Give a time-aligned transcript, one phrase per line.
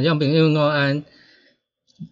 [0.00, 1.04] 听众朋友午安，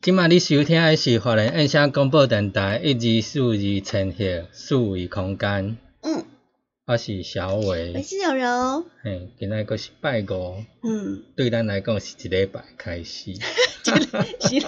[0.02, 6.26] 今仔你收听的是华人印象广播电台一二四二千赫四维空间，嗯，
[6.84, 13.32] 我是小我伟，是柔柔，嘿，今仔个是拜五，嗯，对咱来讲是一礼拜开始，
[13.80, 14.66] 是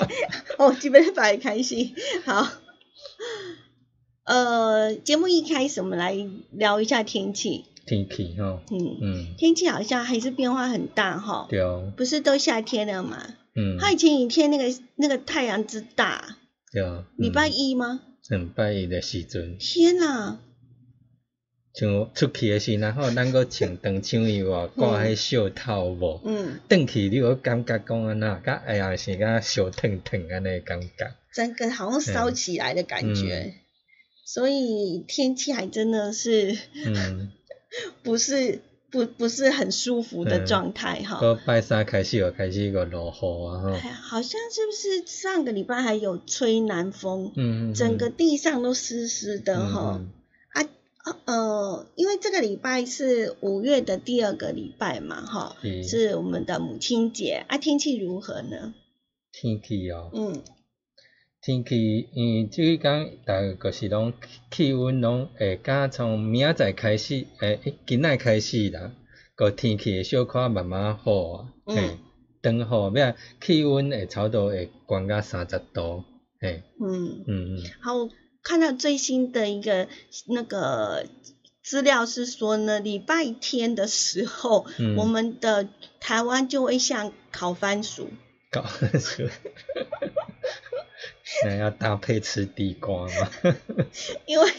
[0.56, 1.75] 哦， 一礼拜开始，
[2.25, 2.48] 好。
[4.25, 6.16] 呃，节目一开始我们来
[6.53, 13.34] 聊一下天气，天气吼，嗯，嗯，天气好像还是变化很大哈，对哦，不是都夏天了嘛？
[13.56, 16.36] 嗯，它以前一天那个那个太阳之大，
[16.72, 18.00] 对哦，礼拜一吗？
[18.30, 20.38] 嗯，礼拜一的时阵，天哪，
[21.74, 30.88] 像出去的时，然后咱搁穿长袖衣外，挂迄袖套帽，嗯，转去你有感觉讲安那，甲哎呀是甲烧烫烫安尼的感觉，
[31.34, 33.54] 整个好像烧起来的感觉，
[34.24, 37.32] 所以天气还真的是嗯。
[38.03, 38.60] 不是
[38.91, 41.20] 不不是很舒服的状态哈。
[41.20, 49.98] 到拜三开始又开始个落雨啊哈哎，好像是不是上个礼拜还有吹南风，嗯嗯，整个地上都湿湿的哈。
[50.00, 50.10] 嗯。
[50.53, 50.62] 啊
[51.03, 55.84] 啊呃，因为这个礼拜是五月的第二个礼拜嘛哈，是。
[55.84, 58.75] 是我们的母亲节啊，天气如何呢？
[59.32, 60.42] 天气哦，嗯
[61.43, 64.12] 天气，因为即讲大概就是拢
[64.51, 68.93] 气温拢会较从明仔载开始，诶、欸，今仔开始啦，
[69.34, 71.77] 个天气会小可慢慢好啊，嗯。
[71.77, 71.99] 嘿，
[72.43, 76.05] 等好，尾气温会差不多会悬到三十度，
[76.41, 78.11] 嘿，嗯，嗯嗯，好，我
[78.43, 79.89] 看到最新的一个
[80.27, 81.07] 那个
[81.62, 84.95] 资料是说呢，礼拜天的时候，嗯。
[84.97, 85.69] 我们的
[86.01, 88.11] 台湾就会像烤番薯。
[88.51, 88.62] 搞
[88.99, 89.28] 出，
[91.46, 93.30] 那要搭配吃地瓜吗？
[94.26, 94.50] 因为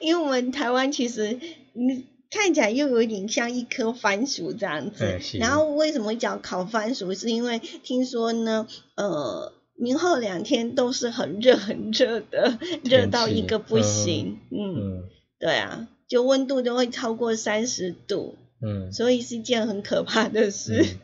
[0.00, 1.38] 因为我们台湾其实
[1.72, 5.18] 你看起来又有一点像一颗番薯这样子。
[5.38, 7.12] 然后为什么会讲烤番薯？
[7.14, 8.66] 是因为听说呢，
[8.96, 15.04] 呃，明后两天都是很热很热的，热到一个不行，嗯，嗯
[15.38, 20.82] 对啊，就温度都会超过三十度，嗯，所以是件很可怕的事。
[20.82, 21.00] 嗯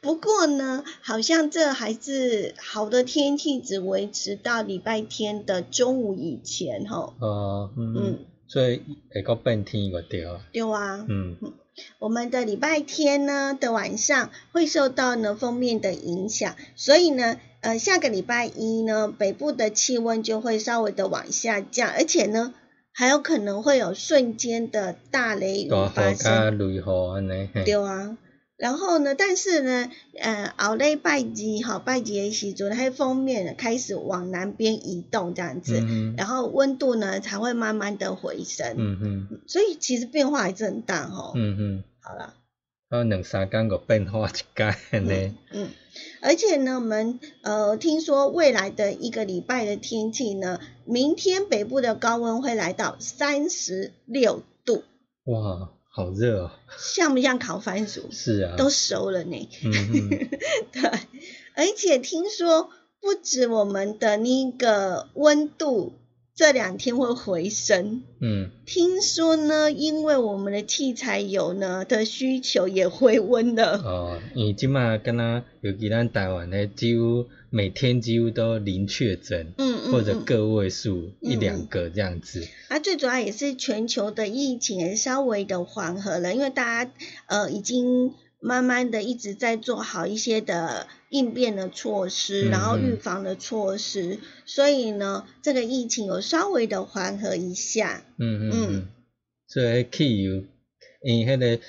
[0.00, 7.14] 不过呢，好像这还是好的天气，只维持到礼拜天的中午以前哈。
[7.18, 11.36] 哦，嗯，嗯，所以会个变天个对啊，对啊，嗯
[11.98, 22.54] 我们的礼拜天呢的晚上会受到呢封面的影响，所以呢，呃，下个礼拜一呢，北部的气温就会稍微的往下降，而且呢，
[22.92, 26.58] 还有可能会有瞬间的大雷雨大发雨甲生。
[26.58, 28.16] 雷雨安尼，嘿对啊，
[28.56, 41.32] 然后呢，但是呢，呃，奥雷拜吉哈，拜吉的时阵，它封面开始往南边移动这样子，嗯然后温度呢才会慢慢的回升，嗯嗯所以其实变化还是很大哈。
[41.34, 42.34] 嗯嗯，好了，
[42.90, 45.34] 啊两三天就变化一届安尼。
[45.50, 45.68] 嗯，
[46.22, 54.84] 而且呢，我们呃听说未来的一个礼拜的天气呢，明天北部的高温会来到三十六度，
[55.24, 56.50] 哇，好热哦。
[56.76, 58.08] 像不像烤番薯？
[58.10, 58.56] 是啊。
[58.56, 59.48] 都熟了呢。
[60.72, 60.82] 对，
[61.54, 62.68] 而且听说
[63.00, 65.92] 不止我们的那个温度。
[66.36, 73.78] 这两天会回升，嗯，听说呢，因为我们的器材油呢的需求也回温了。
[73.78, 82.44] 哦，因为即马敢若尤其咱台湾的几乎每天几乎都零确诊，嗯嗯，或者个位数一两个这样子。
[82.68, 86.92] 啊，最主要也是全球的疫情也稍微的缓和了，因为大家
[87.26, 88.12] 呃已经。
[88.46, 98.02] 慢慢的一直在做好一些的应变的措施，然后预防的措施，所以呢，这个疫情有稍微的缓和一下。
[98.18, 98.88] 嗯嗯嗯。
[99.46, 100.42] 所以汽油，
[101.04, 101.60] 因迄个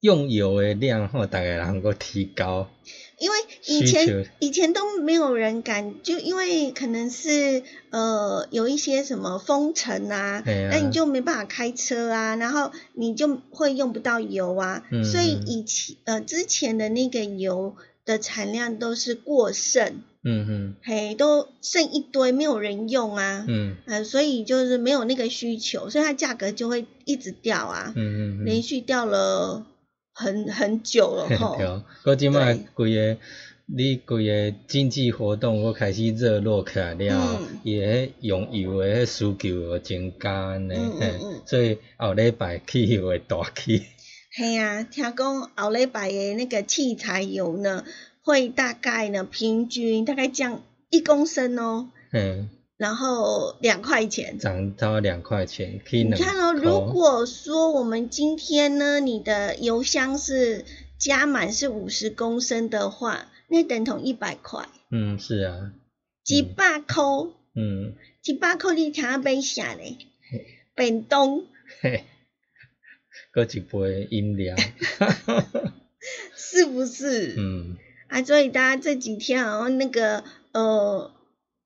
[0.00, 2.70] 用油的量吼，大概能够提高。
[3.18, 3.36] 因为
[3.66, 17.74] 以前以前都没有人敢，就因为可能是呃有一些什么封城啊，那你就没办法开车啊，然后你就会用不到油啊，所以以前呃之前的那个油
[18.08, 29.66] 的产量都是过剩，嗯哼，嘿，都剩一堆没有人用啊，嗯，呃，所以就是没有那个需求，所以它价格就会一直掉啊，嗯嗯，连续掉了。
[30.20, 31.56] 很很久了吼，
[32.02, 33.16] 对，即卖规个
[33.66, 40.74] 你规个经济活动我开始热络起来了，伊个用油的需求又增加安尼，
[41.46, 43.84] 所以后礼拜汽油会大起。
[44.38, 47.84] 系啊，听讲后礼拜的那个汽柴油呢，
[48.22, 51.90] 会大概呢平均大概降一公升哦。
[52.12, 52.48] 嗯。
[52.76, 60.64] 然后两块钱，涨到两块钱，可以你看哦，如果说我们今天呢，你的油箱是
[60.96, 64.68] 加满是五十公升的话，那等同一百块。
[64.92, 65.72] 嗯，是啊。
[66.22, 67.02] 几百块。
[67.56, 67.94] 嗯。
[68.22, 69.96] 几百块你听下杯下嘞？
[70.76, 71.42] 便当。
[71.82, 72.04] 嘿。
[73.30, 74.56] 搁一杯饮料。
[76.36, 77.34] 是不是？
[77.36, 77.76] 嗯。
[78.08, 81.12] 啊，所以大家这几天哦，那个呃。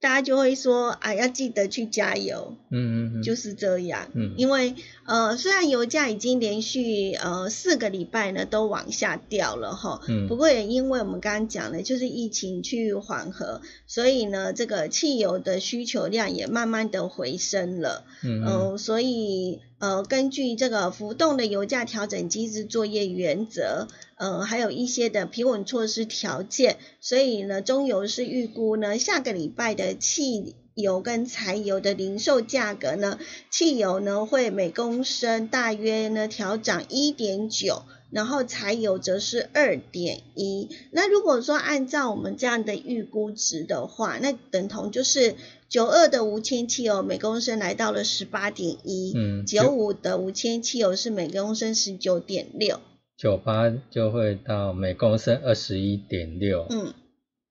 [0.01, 19.61] 大家就会说啊，要记得去加油，嗯嗯嗯就是这样，嗯，因为呃，虽然油价已经连续呃四个礼拜呢都往下掉了哈，嗯，不过也因为我们刚刚讲的，就是疫情去缓和，所以呢，这个汽油的需求量也慢慢的回升了，嗯嗯，所以。
[19.83, 33.19] 呃，根据这个浮动的油价调整机制作业原则，呃，还有一些的平稳措施条件，所以呢，中油是预估呢，下个礼拜的汽油跟柴油的零售价格呢，
[33.51, 37.83] 汽油呢会每公升大约呢调涨一点九。
[38.13, 45.35] 然后柴油则是二点一，那如果说按照我们这样的预估值的话，那等同就是
[45.71, 52.81] 九二的无铅汽油每公升来到了十八点一，嗯，九五的无铅汽油是每公升十九点六，
[53.17, 56.93] 九八就会到每公升二十一点六，嗯。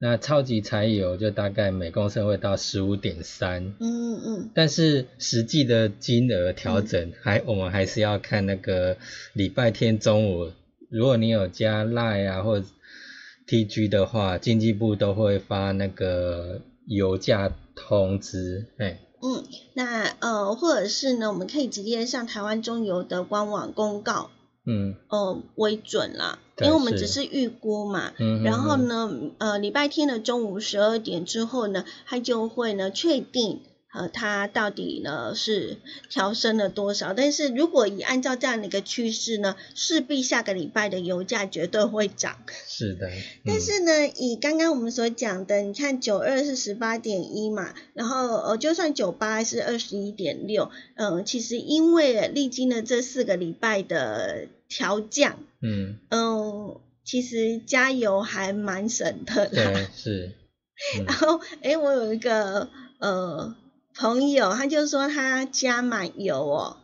[0.04, 8.98] 那超级柴油就大概每公升会到十五点三，嗯嗯，但是实际的金额调整还我们还是要看那个
[9.34, 10.52] 礼拜天中午，
[10.90, 12.64] 如果你有加赖啊或
[13.48, 19.44] TG 的话，经济部都会发那个油价通知，哎，嗯，
[19.76, 24.32] 那呃或者是呢，我们可以直接上台湾中油的官网公告。
[24.64, 28.14] 嗯，哦，为准啦，因为我们只是预估嘛，
[28.44, 33.62] 然后呢，呃，礼拜天的中午十二点之后呢，它就会呢确定。
[33.94, 35.76] 呃，它到底呢是
[36.10, 37.14] 调升了多少？
[37.14, 42.38] 但是如果以按照这样的一个趋势呢，势必下个礼拜的油价绝对会涨。
[42.70, 43.10] 是的。
[43.46, 59.50] 但是呢，以刚刚我们所讲的，你看九二是十八点一嘛，然后呃，就算九八是二十一点六，嗯，其实因为历经了这四个礼拜的调降，嗯嗯，其实加油还蛮省的。
[59.50, 60.32] 对，是。
[61.06, 63.56] 然后，哎，我有一个呃。
[63.94, 66.78] 朋友，他就说他加满油哦，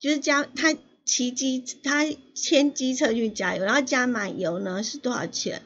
[0.00, 2.04] 就是加他骑机，他
[2.34, 5.62] 牵机车去加油，然后加满油呢是多少钱？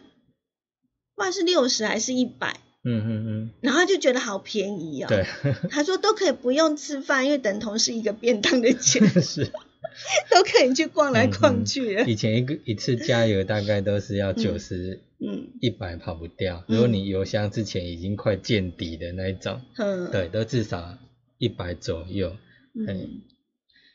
[1.16, 2.60] 不知道是六十还是一百？
[2.84, 3.50] 嗯嗯嗯。
[3.62, 5.08] 然后就觉得好便宜哦。
[5.08, 5.24] 对。
[5.70, 9.08] 他说都可以不用吃饭，因为等同是一个便当的钱。
[9.22, 9.50] 是。
[10.30, 12.02] 都可以去逛来逛去。
[12.06, 15.00] 以前一个一次加油大概都是要九十。
[15.24, 16.64] 嗯，一百跑不掉。
[16.66, 20.98] 如果你油箱之前已经快见底的那一种，嗯，对，都至少
[21.38, 22.36] 一百左右。
[22.74, 23.22] 嗯，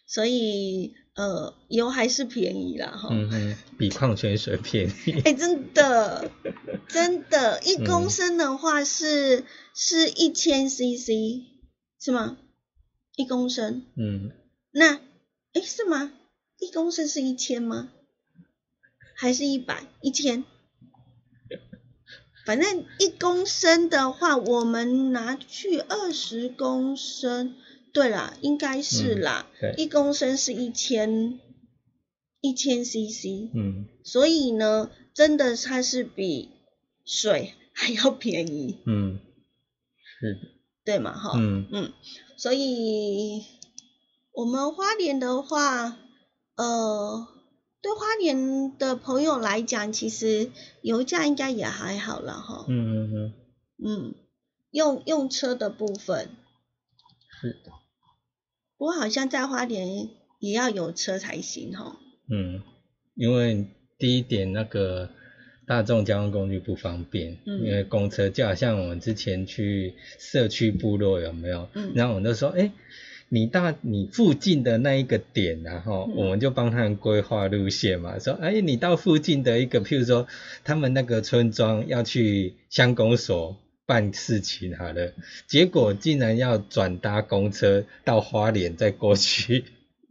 [0.08, 3.10] 所以呃油还是便宜啦哈。
[3.12, 5.20] 嗯哼，比矿泉水便宜。
[5.26, 6.32] 哎、真的，
[6.88, 9.44] 真的， 一公升的话是、
[9.76, 11.10] 是一千 CC
[12.00, 12.38] 是吗？
[13.18, 14.32] 一公升，嗯，
[14.72, 15.02] 那
[15.54, 16.12] 哎是吗？
[16.60, 17.92] 一公升是一千吗？
[19.16, 19.86] 还是一百？
[20.02, 20.44] 一千？
[22.46, 27.56] 反正一公升的话，我们拿去二十公升，
[27.92, 31.40] 对啦，应该是啦，对，一公升是一千
[32.40, 36.50] 一千 CC，嗯所以呢，真的它是比
[37.04, 39.20] 水还要便宜，嗯，
[40.22, 40.40] 是的，
[40.86, 41.18] 对嘛？
[41.18, 41.92] 哈，嗯嗯，
[42.38, 43.44] 所以
[44.38, 45.98] 我们花莲的话，
[46.58, 47.28] 呃，
[47.82, 50.52] 对花莲的朋友来讲，其实
[50.84, 52.64] 油价应该也还好了哈。
[52.70, 53.34] 嗯嗯嗯，
[53.84, 54.16] 嗯，
[54.70, 56.30] 用用车的部分，
[57.42, 57.72] 是的，
[58.78, 60.08] 不过好像在花莲
[60.40, 61.98] 也要有车才行哈。
[62.30, 62.62] 嗯，
[63.16, 63.66] 因为
[63.98, 65.10] 第一点那个
[65.66, 71.68] 大众交通工具不方便，嗯因为公车就好像我们之前去社区部落有没有？
[71.74, 72.72] 嗯然后我们就说，哎、
[73.30, 76.16] 你到你附近的那一个点、然后嗯。
[76.16, 80.28] 我们就帮他们规划路线嘛，说，哎、你到附近的一个，譬如说
[80.64, 85.14] 他们那个村庄要去乡公所办事情好了，
[85.48, 89.66] 结果竟然要转搭公车到花莲再过去，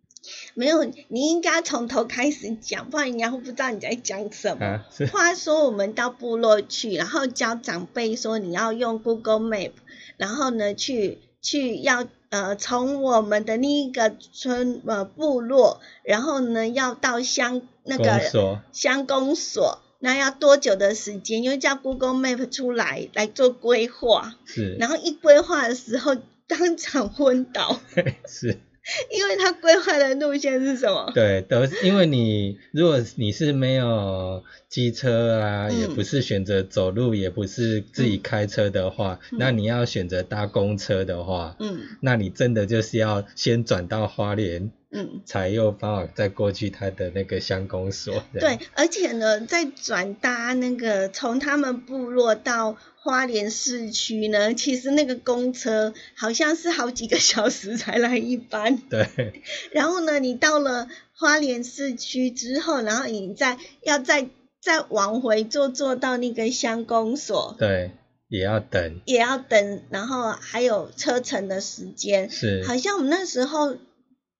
[0.54, 4.84] 没有，你应该从头开始讲，不然人家会不知道你在讲什么。
[5.12, 9.72] 话说我们到部落去，然后教长辈说你要用 Google Map，
[10.16, 21.44] 然后呢去去要呃从我们的另一个村呃部落，然后呢要到乡那个所，乡公所，那要多久的时间？
[21.44, 26.16] 因为叫 Google Map 出来来做规划，是，然后一规划的时候
[26.48, 27.78] 当场昏倒，
[28.26, 28.58] 是。
[29.10, 31.10] 因为他规划的路线是什么？
[31.14, 35.80] 对，都是因为你，如果你是没有机车啊，嗯。
[35.80, 39.38] 也不是选择走路，也不是自己开车的话，嗯。
[39.38, 41.80] 那你要选择搭公车的话，嗯。
[42.00, 45.22] 那你真的就是要先转到花莲，嗯。
[45.24, 48.22] 才有办法再过去他的那个乡公所。
[48.32, 58.78] 对，而且呢，在转搭那个从他们部落到花莲市区呢，其实那个公车好像是好几个小时才来一班。
[58.90, 64.28] 对然后呢，你到了花莲市区之后，然后你再要再
[64.60, 67.92] 再往回坐，坐到那个乡公所，对，
[68.28, 72.28] 也要等，也要等，然后还有车程的时间。
[72.28, 73.76] 是好像我们那时候，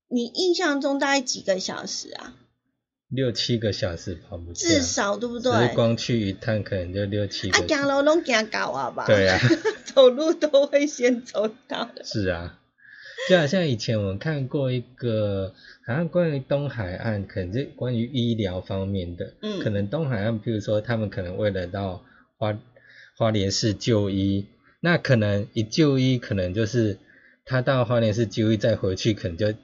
[0.09, 2.35] 你印象中大概几个小时啊？
[3.09, 5.73] 六七个小时跑不，至少对不对？
[5.75, 7.75] 光去一趟可能就六七个啊，小时。
[7.75, 9.07] 行路拢行到啊吧？
[9.07, 9.39] 对啊。
[9.95, 12.05] 走路都会先走到的。
[12.05, 12.59] 是啊，
[13.29, 15.55] 就好像以前我们看过一个，
[15.87, 22.05] 好像关于东海岸，可能是关于医疗方面的，嗯可能东海岸，比如说他们可能为了到
[22.37, 22.59] 花
[23.17, 24.47] 花莲市就医，
[24.81, 26.99] 那可能一就医，可能就是
[27.45, 29.55] 他到花莲市就医再回去，可能就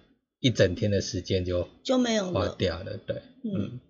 [0.42, 3.80] 一整天的时间就就没有花了，掉了，对，嗯，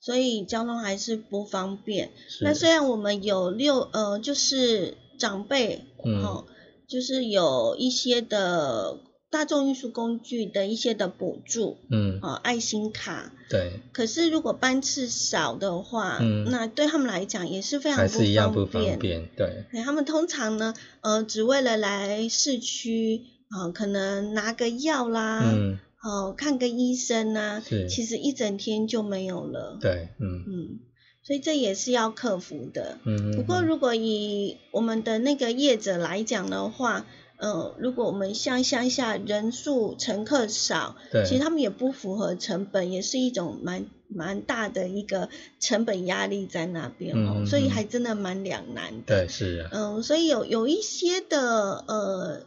[0.00, 2.10] 所以交通还是不方便。
[2.28, 6.24] 是那虽然我们有六呃，就是长辈，嗯。
[6.24, 6.44] 哦，
[6.88, 8.98] 就是有一些的
[9.30, 13.30] 大众运输工具的一些的补助，嗯，哦，爱心卡。
[13.50, 16.46] 对，可是如果班次少的话，嗯。
[16.50, 20.72] 那对他们来讲也是非常还是一样不方方便，对，对，他们通常呢，
[21.02, 29.78] 呃，只为了来市区，啊、可能拿个药啦，嗯，哦，看个医生呐、其实一整天就没有了。
[29.80, 30.78] 对，嗯嗯，
[31.22, 32.98] 所以这也是要克服的。
[33.04, 37.04] 嗯，不过，嗯如果以我们的那个业者来讲的话，
[37.38, 45.28] 呃，如果我们像乡下人数乘客少，对，其实他们也不符合成本，也是一种蛮蛮大的一个
[45.60, 49.26] 成本压力在那边哦，嗯嗯嗯所以还真的蛮两难的。
[49.26, 52.46] 对，是啊，嗯，所以有有一些的呃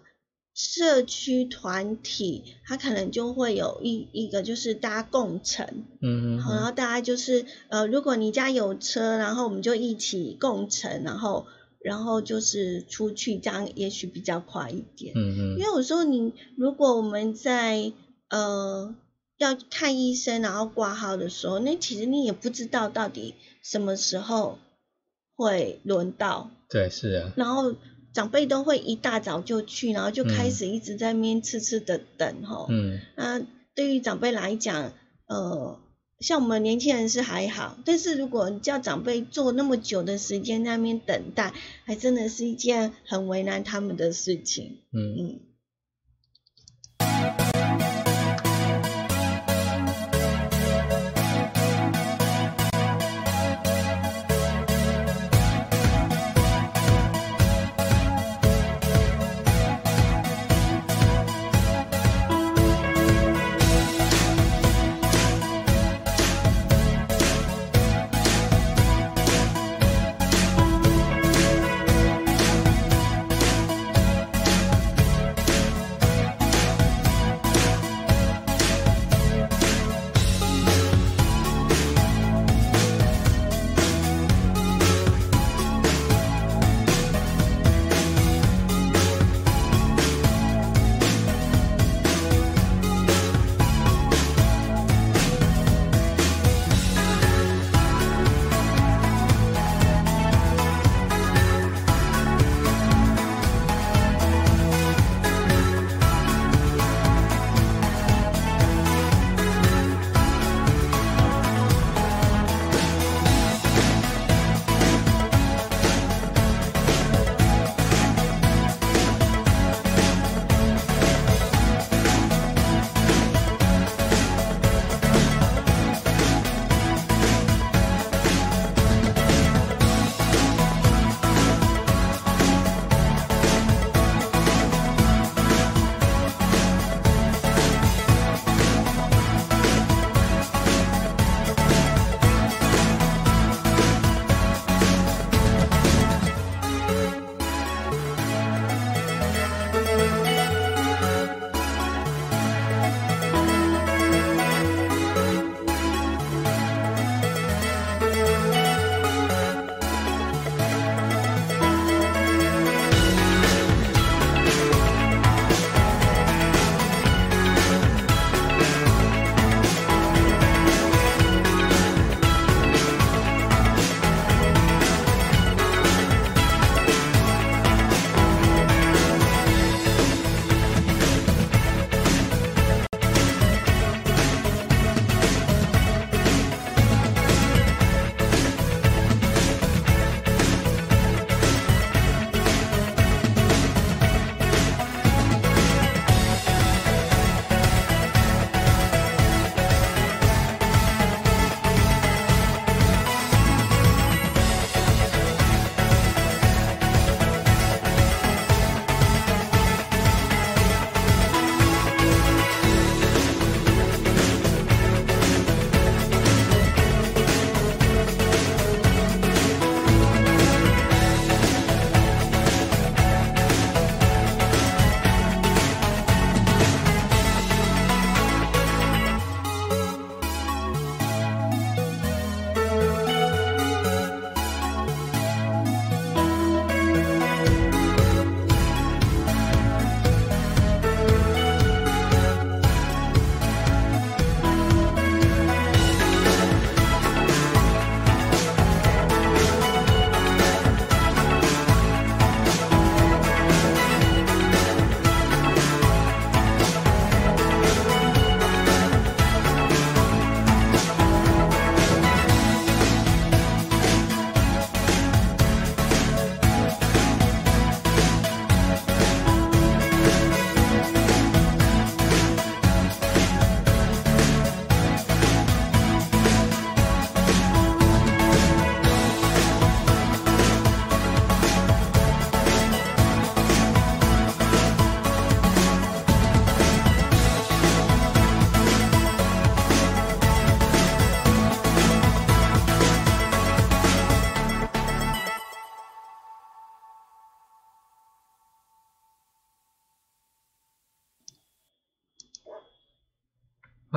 [0.54, 5.66] 社区团体，它可能就会有一一个就是大家共乘，
[6.02, 11.46] 嗯，嗯好，然后大家就是呃，如果你家有车，然后我们就一起共乘，然后
[11.80, 15.14] 然后就是出去，这样也许比较快一点。
[15.16, 17.94] 嗯嗯因为有时候你如果我们在
[18.30, 18.94] 呃
[19.38, 24.60] 要看医生，然后挂号的时候，那其实你也不知道到底什么时候
[25.36, 27.74] 会轮到，对，是啊，然后
[28.14, 32.68] 长辈都会一大早就去，然后就开嗯始一直在面痴痴的等吼。
[32.70, 33.42] 嗯，那
[33.74, 34.94] 对于长辈来讲，
[35.28, 35.80] 呃，
[36.20, 41.54] 像我们年轻人是还好，但是如果叫长辈坐那么久的时间在那边等待，
[41.86, 44.80] 还真的是一件很为难他们的事情。
[44.94, 45.16] 嗯。
[45.18, 45.40] 嗯。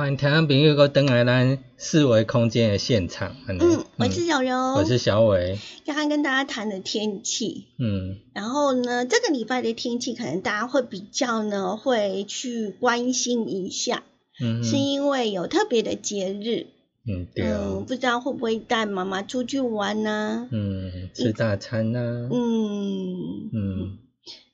[0.05, 3.35] 欢迎听众朋友，搁登来咱四维空间的现场。
[3.47, 3.57] 嗯，
[3.97, 5.57] 我是小柔，我是小伟。
[5.83, 8.19] 刚刚跟大家谈的天气，嗯。
[8.35, 14.03] 然后呢，这个礼拜的天气可能大家会比较呢会去关心一下，
[14.39, 16.67] 嗯是因为有特别的节日，
[17.07, 17.51] 嗯对
[17.87, 20.47] 不知道会不会带妈妈出去玩呢？
[20.51, 23.97] 嗯吃大餐呐，嗯，嗯。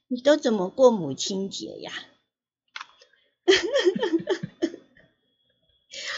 [0.07, 1.91] 你都怎么过母亲节呀？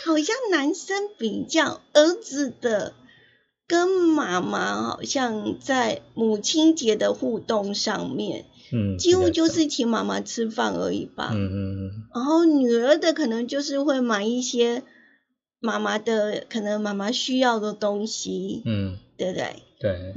[0.05, 2.93] 好像男生比较儿子的
[3.67, 11.29] 跟妈妈好像在母亲节的互动上面，嗯，几乎就是请妈妈吃饭而已吧。
[11.33, 14.83] 嗯嗯然后女儿的可能就是会买一些
[15.59, 19.63] 妈妈的可能妈妈需要的东西，嗯，对不对？
[19.79, 20.13] 对，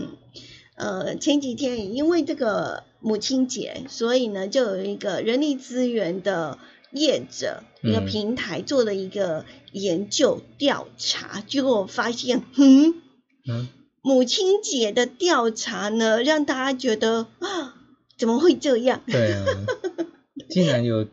[0.76, 6.58] 呃，前几天因为这个母亲节，所以呢，就有一个人力资源的
[6.96, 12.94] 业者一个嗯平台做了一个研究调查，结果发现，嗯，
[13.48, 13.68] 嗯
[14.02, 17.74] 母亲节的调查呢，让大家觉得啊，
[18.16, 19.02] 怎么会这样？
[19.06, 19.44] 对啊，
[20.48, 21.06] 竟然有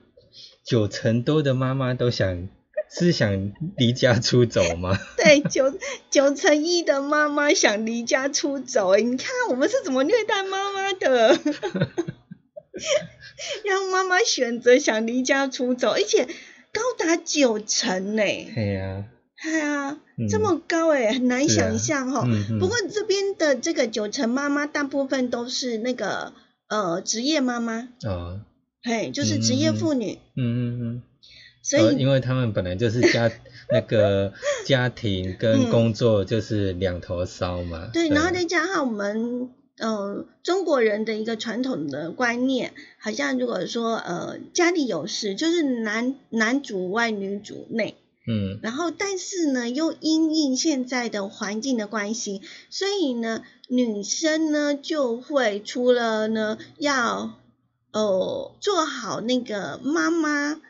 [0.63, 2.47] 九成多的妈妈都想
[2.95, 4.97] 是想离家出走吗？
[5.17, 5.73] 对，九
[6.11, 11.35] 九成一的妈妈想离家出走，哎，你看我们是怎么虐待妈妈的，
[13.65, 18.23] 让妈妈选择想离家出走，而且高达九成呢，
[18.55, 19.05] 对呀，
[19.43, 20.27] 哎呀，嗯。
[20.29, 22.25] 这么高哎，很难想象哈、
[22.59, 26.33] 不过这边的这个九成妈妈，大部分都是那个
[26.69, 28.41] 呃职业妈妈，哦，
[28.83, 31.01] 嘿，就是职业妇女，嗯嗯嗯。
[31.65, 33.31] 所以、呃因为他们本来就是家
[33.71, 34.33] 那个
[34.67, 37.85] 家庭跟工作就是两头烧嘛。
[37.85, 47.95] 嗯对，然后再加上我们呃中国人的一个传统的观念，好像如果说呃家里有事，就是男男主外女主内，
[48.27, 57.39] 嗯然后但是呢又因应现在的环境的关系，所以呢女生呢就会除了呢要
[57.91, 60.61] 呃做好那个妈妈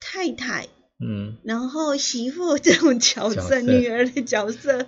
[0.00, 0.68] 太太。
[1.00, 4.84] 嗯然后媳妇这种角色，角色女儿的角色，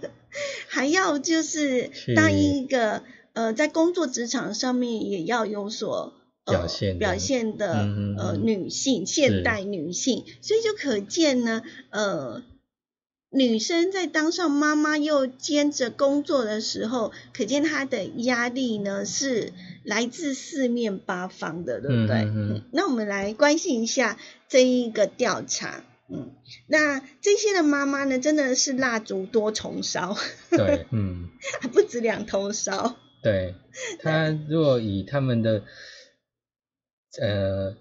[0.66, 6.14] 还要就是当一个呃，在工作职场上面也要有所。
[6.46, 7.72] 呃表现的表现的
[8.18, 12.42] 呃嗯女性现代女性，所以就可见呢，呃，
[13.30, 19.52] 女生在当上妈妈又兼着工作的时候，可见她的压力呢是
[19.84, 22.22] 来自四面八方的，对不对？
[22.24, 25.84] 嗯那我们来关心一下这一个调查。
[26.08, 26.30] 嗯，
[26.66, 30.16] 那这些的妈妈呢，真的是蜡烛多重烧，
[30.50, 31.28] 对， 嗯
[31.60, 32.96] 还不止两头烧。
[33.22, 33.54] 对，
[34.00, 35.62] 他如果以他们的
[37.20, 37.76] 呃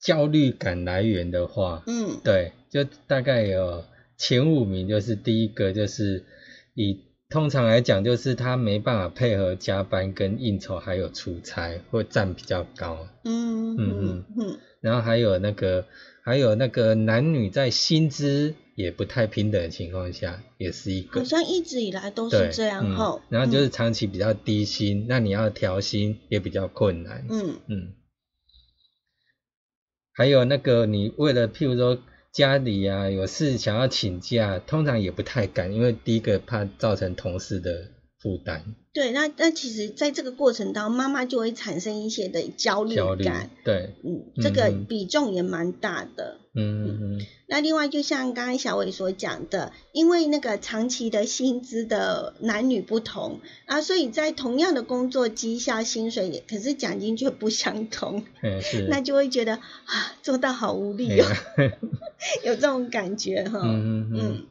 [0.00, 2.20] 焦虑感来源的话，嗯。
[2.24, 3.84] 对，就大概有
[4.16, 6.24] 前五名，就是第一个就是
[6.74, 13.08] 以通常来讲，就是他没办法配合加班跟应酬，还有出差，会占比较高。
[13.24, 14.24] 嗯嗯。
[14.38, 14.58] 嗯。
[14.80, 15.84] 然后还有那个，
[16.26, 21.24] 还有那个男女在薪资也不太平等的情况下，也是一个好。
[21.24, 23.22] 像一直以来都是这样嗯。
[23.28, 27.24] 然后就是长期比较低薪，那你要调薪也比较困难。
[27.30, 27.94] 嗯嗯，
[30.12, 37.92] 还有那个你为了譬如说家里啊有事想要请假，通常也不太敢，因为第一个怕造成同事的
[38.26, 43.50] 负担、对，那那其实在这个过程当中，妈妈就会产生一些的焦虑感。。
[43.62, 46.38] 对，嗯，这个比重也蛮大的。
[46.54, 58.88] 嗯嗯嗯，那另外，就像刚刚小伟所讲的，因为那个长期的薪资的男女不同啊，所以在同样的工作绩效、薪水也，可是奖金却不相同， 嗯是。
[58.90, 61.26] 那就会觉得啊，做到好无力哦，
[62.44, 63.60] 有这种感觉哈。
[63.62, 64.18] 嗯嗯嗯。
[64.18, 64.46] 嗯，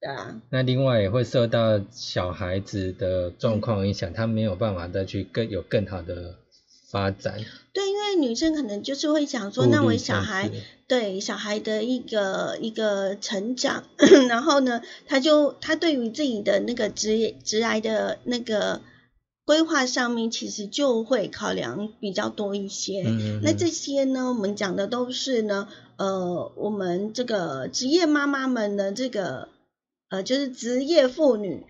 [0.00, 6.36] 对啊，那另外也会受到小孩子的状况影响，他没有办法再去更有更好的
[6.90, 7.34] 发展。
[7.72, 10.50] 对，因为女生可能就是会想说，那我小孩
[10.86, 13.84] 对小孩的一个一个成长，
[14.28, 18.80] 然后呢，他就他对于自己的那个职业职涯的那个
[19.44, 23.02] 规划上面，其实就会考量比较多一些。
[23.02, 29.48] 嗯嗯嗯那这些呢，我们讲的都是呢，呃，我们这个职业妈妈们的这个
[30.08, 31.64] 呃，就是职业妇女。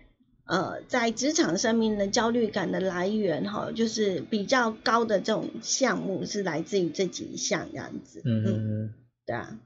[0.45, 8.23] 呃，在职场上面的焦虑感的来源，哈，就是比较高的这种项目是来自于这几项这样子。
[8.25, 8.93] 嗯嗯
[9.27, 9.59] 对啊。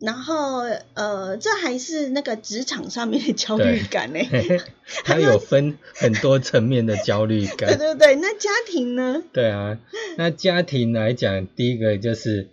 [0.00, 0.62] 然后
[0.94, 4.18] 呃，这还是那个职场上面的焦虑感呢。
[4.32, 4.60] 嗯，
[5.04, 7.78] 他有分很多层面的焦虑感 对感。
[7.78, 9.22] 对对，那家庭呢？
[9.32, 9.78] 对啊，
[10.18, 12.48] 那家庭来讲，第一个就是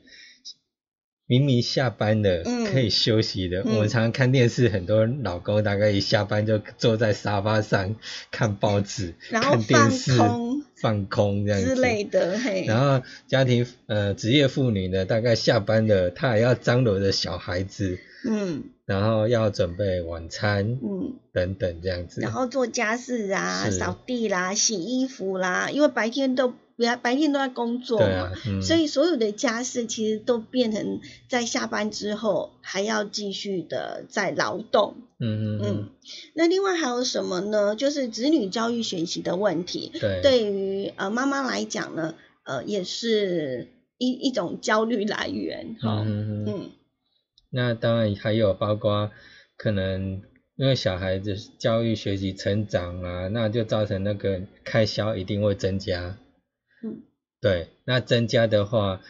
[1.32, 2.66] 明明下班了，嗯。
[2.66, 3.62] 可以休息的。
[3.62, 3.76] 嗯。
[3.76, 7.96] 我们常常看电视，很多老公大概一下班就坐在沙发上
[8.32, 10.12] 看报纸、 看电视、
[10.76, 11.46] 放空。
[11.46, 11.68] 这样子。
[11.76, 18.64] 之类的，嘿，然后家庭呃职业妇女呢，大概下班了，她还要张罗着小孩子，嗯。
[18.86, 22.20] 然后要准备晚餐嗯，等等这样子。
[22.20, 23.78] 然后做家事啊，是。
[23.78, 34.96] 扫地啦，洗衣服啦，因为白天都白白天都在工作嘛，啊，嗯，所以所有的家事其实都变成在下班之后还要继续的在劳动。
[35.20, 35.90] 嗯嗯嗯嗯，
[36.34, 37.76] 那另外还有什么呢？
[37.76, 43.68] 就是子女教育学习的问题，对对于呃妈妈来讲呢，呃也是
[43.98, 46.04] 一一种焦虑来源哈。
[46.06, 46.72] 嗯
[47.54, 49.12] 那当然还有包括
[49.58, 50.22] 可能
[50.56, 56.18] 因为小孩子教育、学习、成长啊，那就造成那个开销一定会增加。
[56.84, 57.04] 嗯，
[57.40, 59.02] 对，那增加的话，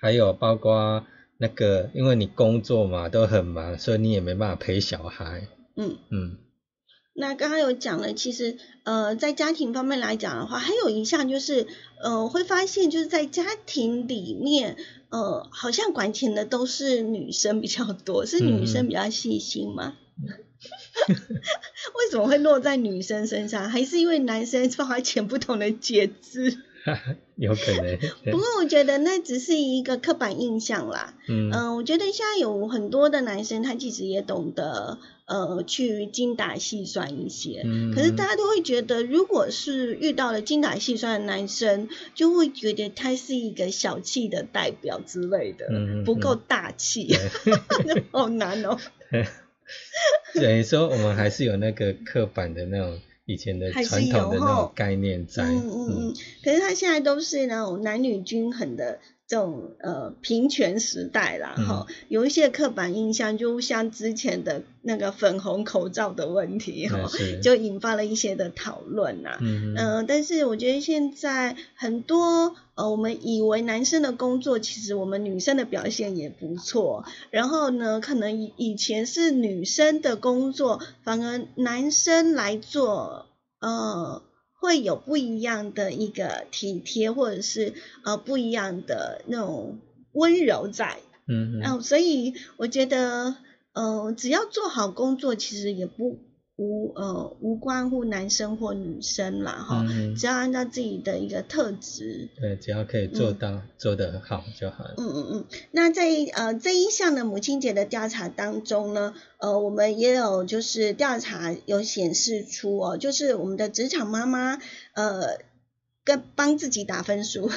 [0.00, 1.04] 还有包括
[1.38, 5.48] 那个，因为你工作嘛都很忙，所以你也没办法陪小孩。
[5.76, 5.96] 嗯。
[6.10, 6.38] 嗯，
[7.14, 11.66] 那刚刚有讲了，其实呃，在家庭方面来讲的话，还有一项就是
[12.02, 14.76] 呃，会发现就是在家庭里面，
[15.10, 19.96] 呃，好像管钱的都是女生比较多，是女生比较细心吗？
[21.08, 23.70] 为什么会落在女生身上？
[23.70, 26.58] 还是因为男生花钱不同的节制？
[27.36, 27.98] 有可能。
[28.30, 31.14] 不过我觉得那只是一个刻板印象啦。
[31.28, 37.62] 嗯嗯、我觉得现在有很多的男生，他其实也懂得呃去精打细算一些。
[37.64, 45.68] 嗯，可是大家都会觉得，如果是遇到了精打细算的男生，就会觉得他是一个小气的代表之类的，
[46.04, 47.14] 不够大气，
[48.10, 48.78] 好难哦。
[50.34, 52.98] 等于说我们还是有那个刻板的那种
[53.30, 55.44] 以前的传统的那种概念在。
[55.44, 58.98] 嗯嗯嗯，可是他现在都是那种男女均衡的
[59.30, 67.08] 这种呃平权时代啦，嗯哈、有一些刻板印象，就像之前的那个粉红口罩的问题哈
[67.40, 69.38] 就引发了一些的讨论呐。
[69.40, 77.04] 嗯嗯、但是我觉得现在很多呃，我们以为男生的工作，其实我们女生的表现也不错。
[77.30, 83.26] 然后呢，可能以以前是女生的工作，反而男生来做，
[83.60, 84.22] 呃，
[84.60, 87.72] 会有不一样的一个体贴，或者是
[88.04, 89.78] 呃不一样的那种
[90.12, 90.98] 温柔在。
[91.26, 93.36] 嗯嗯呃、所以我觉得，
[93.72, 96.18] 呃，只要做好工作，其实也不
[96.60, 104.94] 无呃无关乎男生或女生啦，哈、只要按照自己的一个特质，对，只要可以做到、做得好就好了。
[104.98, 105.44] 嗯嗯嗯。
[105.70, 114.58] 那在呃这一项的母亲节的调查当中呢，呃，我们也有就是调查有显示出哦，就是我们的职场妈妈，
[114.92, 115.38] 呃，
[116.04, 117.50] 跟帮自己打分数，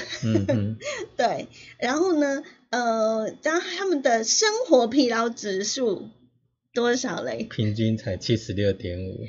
[1.18, 6.08] 对，然后呢，呃，当他们的生活疲劳指数
[6.74, 7.46] 多少嘞？
[7.48, 9.26] 平均才七十六点五。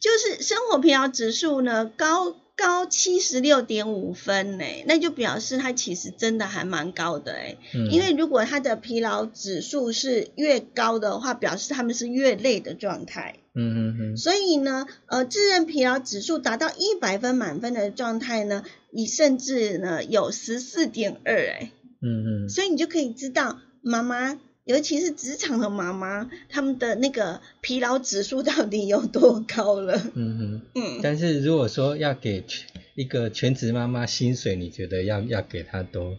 [0.00, 13.36] 就是生活疲劳指数呢高高七十六点五分呢，那就表示它其实真的还蛮高的哎，嗯，因为如果它的疲劳指数是越高的话，表示他们是越累的状态。
[13.54, 21.72] 嗯嗯嗯所以呢，呃，自认疲劳指数达到一百分满分的状态呢，你甚至呢有十四点二哎。
[22.00, 29.96] 嗯嗯所以你就可以知道妈妈，尤其是职场的妈妈，他们的那个疲劳指数到底有多高了。
[30.14, 30.62] 嗯嗯。
[30.74, 36.18] 嗯，但是如果说要给全一个全职妈妈薪水，你觉得要要给她多？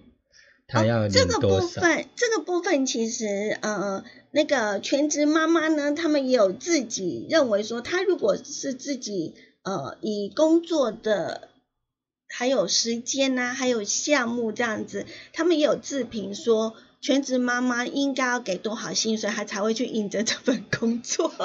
[0.67, 1.37] 她要这个？
[1.39, 11.49] 部分，这个部分其实呃，那个全职妈妈呢，他们也有自己认为说，她如果是自己呃以工作的
[12.27, 16.73] 还有时间呐、还有项目这样子，他们也有自评说。
[17.01, 21.29] 全职妈妈应该要给多少薪水，她才会去应征这份工作？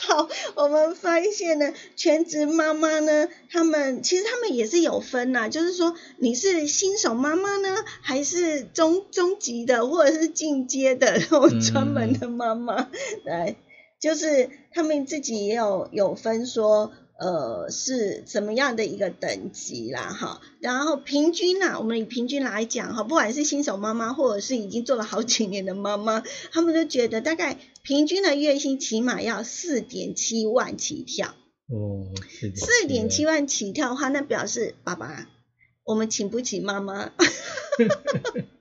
[0.00, 12.88] 好，我们发现呢，全职妈妈呢，他们其实他们也是有分呐、就是说你是新手妈妈呢，还是中中级的，或者是进阶的那种专门的妈妈，
[13.24, 13.56] 来，
[14.00, 16.92] 就是他们自己也有有分说。
[17.18, 31.28] 呃，是怎么样的一个等级啦，哈，然后平均啦，我们以平均来讲哈，不管是新手妈妈或者是已经做了好几年的妈妈，他们都觉得大概平均的月薪起码要四点七万起跳，
[31.68, 35.26] 哦，四点四点七万起跳的话，那表示爸爸，
[35.84, 37.12] 我们请不起妈妈。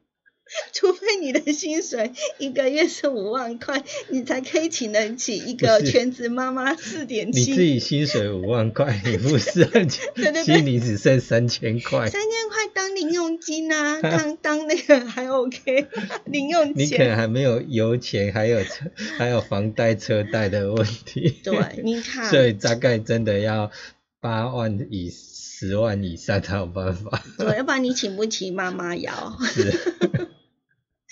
[0.72, 7.62] 除非你的薪水一个月是五万块，你才可以请得起一个全职妈妈四点七你自。
[7.62, 15.88] 己薪水五万块，你不是很对对心里只剩三千块，三千块当零用金啊，当当那个还 OK，
[16.26, 17.16] 零用钱你可能。
[17.16, 21.34] 还没有油钱，还有车，还有房贷、车贷的问题。
[21.44, 23.72] 对，你看，所以大概真的要
[24.20, 27.24] 八万以十万以上才有办法。
[27.38, 29.80] 对，要不然你请不起妈妈 摇，是，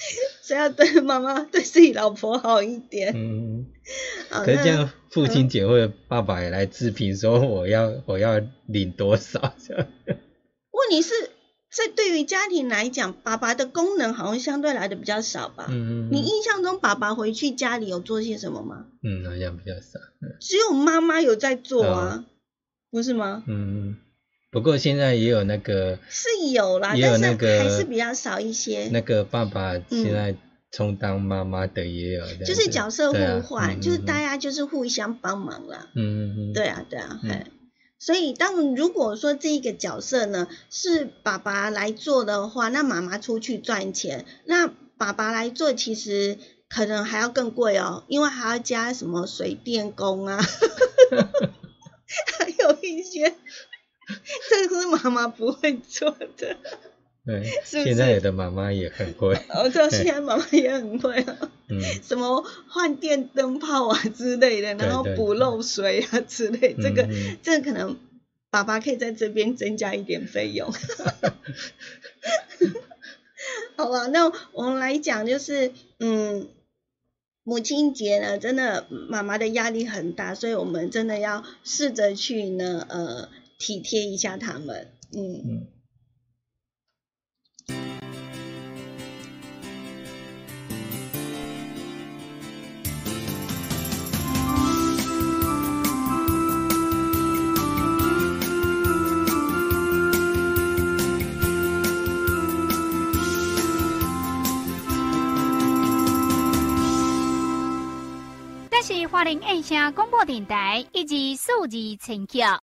[0.41, 3.13] 所以要对妈妈、对自己老婆好一点。
[3.15, 3.65] 嗯，
[4.29, 9.39] 可是这样父亲节或者爸爸也来自评说我要我要领多少。
[10.73, 11.13] 问题是，
[11.71, 15.67] 在对于家庭来讲，爸爸的功能好像相对来的比较少吧？
[15.69, 18.87] 嗯，你印象中爸爸回去家里有做些什么吗？
[19.03, 19.99] 嗯好像比较少。
[20.39, 22.25] 只有妈妈有在做啊，
[22.91, 23.43] 不是吗？
[23.47, 23.97] 嗯，
[24.53, 28.87] 不过现在也有那个是有啦，也有但是那个还是比较少一些。
[28.91, 30.35] 那个爸爸现在
[30.71, 35.89] 充当妈妈的也有，嗯就是角色互换，嗯就是嗯大家就是互相帮忙啦。
[35.95, 37.31] 嗯嗯嗯，对啊，对啊，嗯。
[37.31, 37.47] 哎、
[37.97, 46.37] 所以当如果说这一个角色呢是爸爸来做的话，那妈妈出去赚钱，那爸爸来做其实
[46.69, 50.37] 可能还要更贵哦，因为还要加什么水电工啊，
[52.37, 53.33] 还有一些，
[54.49, 56.57] 这个是妈妈不会做的。
[57.25, 61.37] 对， 是不现在有的妈妈也很会，哦，对，现在妈妈也很会啊。
[61.69, 67.07] 嗯，什么换电灯泡啊之类的，然后补漏水啊之类，这个
[67.41, 67.97] 这个可能
[68.49, 70.69] 爸爸可以在这边增加一点费用。
[73.77, 76.47] 好吧，那我们来讲，就是嗯，
[77.43, 83.29] 母亲节呢，真的妈妈的压力很大，所以我们真的要试着去呢，呃，
[83.63, 85.41] 体贴一下他们，嗯。
[85.45, 85.67] 嗯
[108.69, 112.61] 这是花莲印象广播电台以及数字陈桥。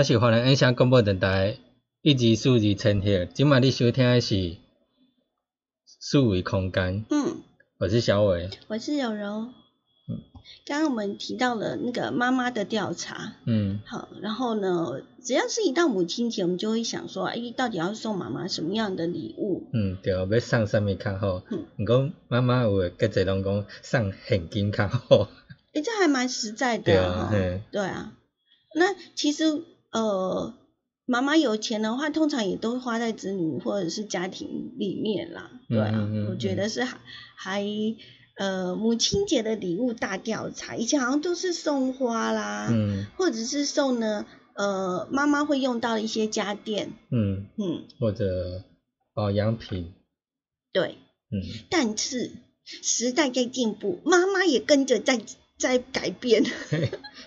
[0.00, 1.58] 这是华人音响广播电台
[2.00, 4.56] 一级数字千赫，今晚你收听的是
[6.00, 7.42] 数维空间，嗯，
[7.78, 9.48] 我是小伟，我是柔柔。
[10.08, 10.22] 嗯，
[10.64, 13.80] 刚刚我们提到了那个妈妈的调查，嗯。
[13.84, 19.68] 好，然后呢，只要是一到母亲节，我们就会想说，哎，到底要送妈妈什么样的礼物？
[19.74, 21.42] 嗯，对，要送啥物较好？
[21.50, 21.66] 嗯？
[21.78, 25.28] 毋过妈妈有诶，个侪拢讲送现金较好，
[25.74, 28.12] 哎，这还蛮实在对的对、啊对啊，
[28.74, 29.62] 那其实
[29.92, 30.54] 呃，
[31.06, 35.50] 妈妈有钱的话，通常也都花在子女或者是家庭里面啦。
[35.68, 36.98] 对啊，嗯嗯嗯我觉得是还
[37.36, 37.64] 还
[38.36, 48.64] 呃母亲节的礼物大调查，以前好像都是送花啦，嗯或者是送呢呃妈妈会用到的一些家电，嗯，嗯，或者
[49.14, 49.92] 保养品，
[50.72, 50.96] 对。
[51.32, 51.38] 嗯
[51.70, 52.32] 但是
[52.64, 55.20] 时代在进步，妈妈也跟着在
[55.56, 56.42] 在改变。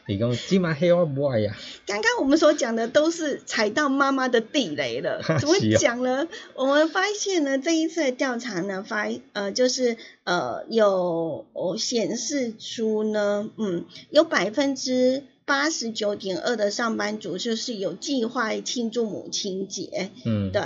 [0.06, 6.28] 你讲今晚黑我呀，刚刚我们所讲的都是踩到妈妈的地雷了， 怎么讲呢？
[6.56, 9.96] 我们发现呢，这一次的调查呢，发呃就是
[10.26, 20.52] 呃有哦显示出呢，嗯，有百分之八十九点二的上班族就是有计划庆祝母亲节，嗯。
[20.52, 20.62] 对，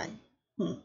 [0.58, 0.80] 嗯，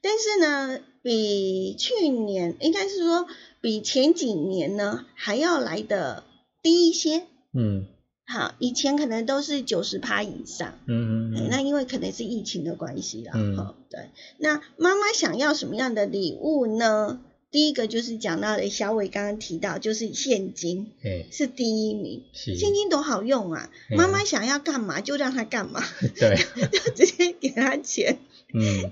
[0.00, 3.26] 但是呢，比去年应该是说
[3.60, 6.22] 比前几年呢还要来的
[6.62, 7.26] 低一些。
[7.58, 7.86] 嗯
[8.26, 14.10] 好，以前可能都是九十趴以上，哎嗯嗯那因为可能是疫情的关系啦，嗯哈、对。
[14.38, 17.20] 那妈妈想要什么样的礼物呢？
[17.52, 22.24] 第一个就是讲到的小伟刚刚提到，就是现金嘿，是第一名，
[22.56, 23.70] 现金多好用啊！
[23.90, 25.80] 嗯妈妈想要干嘛就让他干嘛，
[26.18, 26.36] 对，
[26.70, 28.18] 就直接给他钱，
[28.52, 28.90] 嗯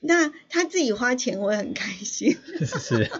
[0.00, 2.36] 那他自己花钱我也很开心。
[2.64, 3.10] 是，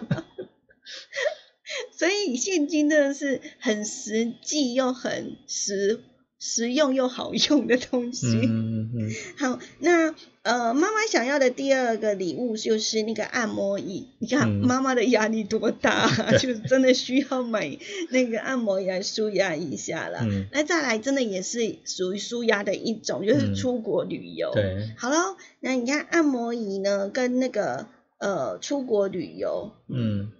[1.97, 5.99] 所以现金真的是很实际又很实
[6.39, 8.27] 实用又好用的东西。
[8.27, 14.07] 嗯嗯嗯好，那呃，妈妈想要的第二个礼物就是那个按摩椅。
[14.19, 17.77] 你看嗯妈妈的压力多大、啊， 就真的需要买
[18.11, 20.19] 那个按摩椅来舒压一下了。
[20.21, 24.51] 嗯，那再来，真的也是属于舒压的一种，就是嗯出国旅游。
[24.53, 27.87] 对，好喽，那你看按摩椅呢，跟那个
[28.19, 30.31] 呃出国旅游，嗯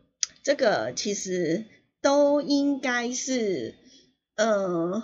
[0.48, 1.66] 这个其实
[2.02, 3.76] 都应该是
[4.38, 5.04] 呃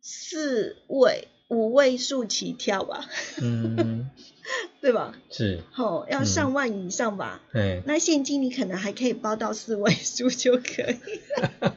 [0.00, 3.06] 四位五位数起跳吧，
[3.42, 4.08] 嗯
[4.80, 5.14] 对吧？
[5.30, 7.42] 是，吼、要嗯上万以上吧。
[7.52, 10.96] 嘿，那现金你可能还可以包到四位数就可以
[11.60, 11.76] 了，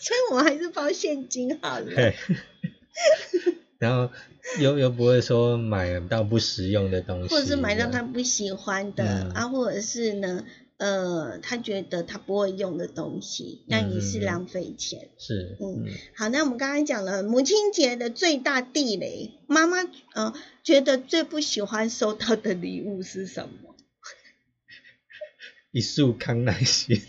[0.00, 1.92] 所以我还是包现金好了。
[1.94, 2.14] 嘿，
[3.78, 4.10] 然后
[4.58, 10.46] 又又不会说买到不实用的东西，或者是买到他不喜欢的、嗯啊，或者是呢，
[10.82, 15.10] 呃，他觉得他不会用的东西，那也是浪费钱。
[15.16, 15.92] 是，嗯嗯。
[16.16, 19.76] 好，那我们刚才讲了母亲节的最大地雷，妈妈
[20.14, 23.76] 呃觉得最不喜欢收到的礼物是什么？
[25.70, 27.00] 一束康乃馨，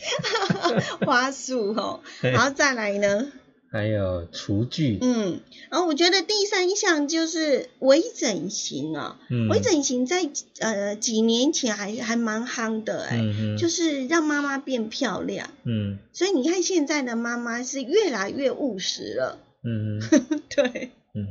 [1.04, 2.30] 花束哦， 嘿。
[2.30, 3.32] 然后再来呢，
[3.74, 5.40] 还有厨具，嗯，
[5.72, 15.50] 然后我觉得第三项就是微整形啊，嗯，微整形在呃几年前还还蛮夯的哎、嗯嗯，就是让妈妈变漂亮。
[15.64, 15.98] 嗯。
[16.14, 21.26] 所以你看现在的妈妈是越来越务实了，嗯嗯 对，嗯，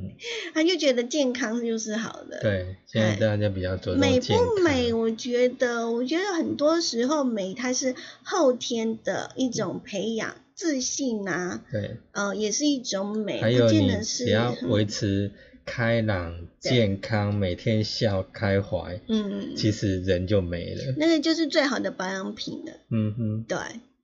[0.53, 2.40] 她就觉得健康就是好的。
[2.40, 4.93] 对，现在大家比较着重美不美？
[4.93, 15.30] 我觉得，我觉得很多时候美它是后天的一种培养，自信啊，对，呃，也是一种美，还有你只要嗯维持
[15.64, 20.94] 开朗、健康，每天笑开怀，嗯，其实人就没了。
[20.98, 23.59] 那个就是最好的保养品了，嗯哼，对。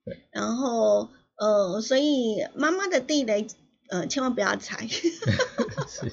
[0.04, 0.16] 对。
[0.30, 3.46] 然后呃，所以妈妈的地雷
[3.88, 6.12] 呃千万不要踩， 是，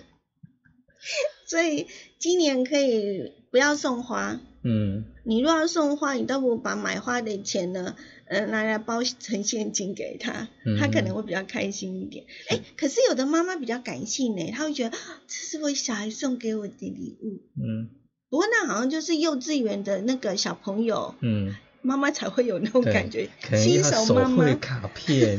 [1.47, 1.88] 所以
[2.19, 4.39] 今年可以不要送花。
[4.63, 5.05] 嗯。
[5.23, 7.95] 你如果要送花，你倒不如把买花的钱呢，
[8.28, 10.47] 呃，拿来包成现金给他，
[10.80, 12.26] 他可能会比较开心一点。
[12.49, 17.41] 哎、可是有的妈妈比较感性呢，她会觉得啊这是我小孩送给我的礼物。
[17.61, 17.89] 嗯
[18.28, 25.38] 不过那好像就是幼稚园的那个小朋友，嗯，妈妈才会有那种感觉，新手手妈妈卡片，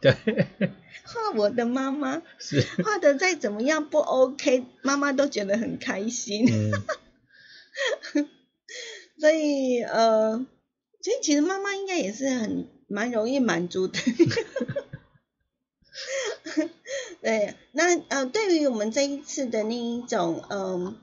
[0.00, 0.12] 对，
[1.06, 6.44] 画我的妈妈，是，画的再怎么样不 OK，妈妈都觉得很开心。
[6.52, 6.72] 嗯，
[9.18, 10.44] 所以呃，
[11.04, 14.00] 所以其实妈妈应该也是很蛮容易满足的。
[17.20, 20.96] 对，那呃，对于我们这一次的那一种嗯、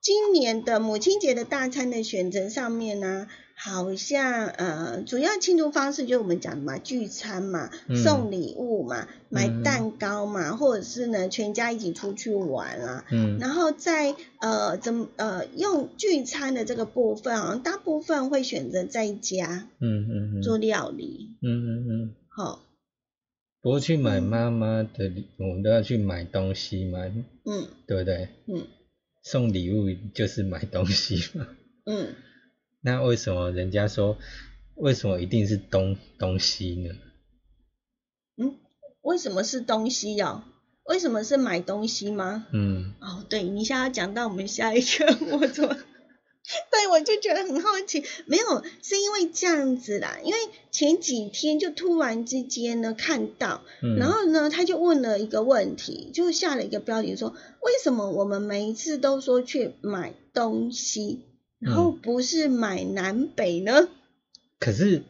[0.00, 3.28] 今年的母亲节的大餐的选择上面呢，
[3.60, 7.96] 好像呃，主要庆祝方式就是我们讲的嘛，聚餐嘛，嗯。
[7.96, 22.14] 送礼物嘛，买嗯蛋糕嘛，或者是呢全家一起出去玩啊，嗯，然后在呃怎么呃用聚餐的这个部分，好像大部分会选择在家嗯嗯嗯，做料理，嗯嗯嗯。
[22.28, 22.60] 好、
[23.60, 27.00] 不过去买嗯妈妈的礼，我们都要去买东西嘛，
[27.44, 27.66] 嗯。
[27.88, 28.28] 对不对？
[28.46, 28.66] 嗯。
[29.24, 31.48] 送礼物就是买东西嘛。
[31.84, 32.14] 嗯，
[32.80, 34.16] 那为什么人家说，
[34.76, 36.94] 为什么一定是东东西呢？
[38.36, 38.56] 嗯
[39.02, 40.44] 为什么是东西哦？
[40.84, 42.46] 为什么是买东西吗？
[42.52, 45.06] 嗯哦，对，你现在要讲到我们下一个，
[45.36, 45.76] 我怎么？
[46.70, 50.38] 对，我就觉得很好奇，没有，是因为这样子啦，因为
[50.70, 61.20] 前几天就突然之间呢看到，嗯，然后呢，他就问了一个问题，就下了一个标题说，为什么我们每一次都说去买东西，
[61.58, 63.88] 然后嗯不是买南北呢？
[64.58, 65.02] 可是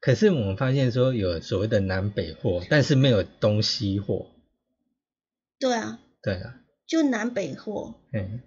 [0.00, 4.26] 可是我们发现说有所谓的南北货，但是没有东西货。
[5.58, 6.54] 对啊，对啊，
[6.86, 8.40] 就南北货，嗯，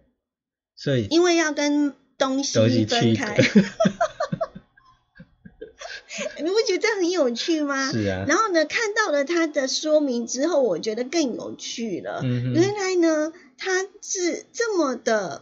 [0.76, 3.36] 所以因为要跟东西分开，
[6.38, 7.92] 你不觉得这很有趣吗？
[7.92, 12.22] 是啊，然后呢，看到了它的说明之后，我觉得更有趣了。
[12.24, 15.42] 嗯原，来呢，它是这么的